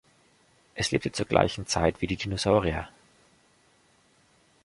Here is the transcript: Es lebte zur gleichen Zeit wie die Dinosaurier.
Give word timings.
Es 0.73 0.89
lebte 0.89 1.11
zur 1.11 1.27
gleichen 1.27 1.67
Zeit 1.67 2.01
wie 2.01 2.07
die 2.07 2.15
Dinosaurier. 2.15 2.89